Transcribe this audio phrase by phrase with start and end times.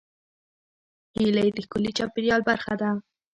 [1.15, 2.89] هیلۍ د ښکلي چاپېریال برخه ده